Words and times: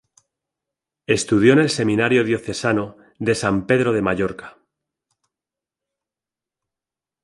Estudió 1.05 1.53
en 1.53 1.59
el 1.59 1.69
Seminario 1.69 2.23
Diocesano 2.23 2.97
de 3.19 3.35
San 3.35 3.67
Pedro 3.67 3.93
de 3.93 4.01
Mallorca. 4.01 4.57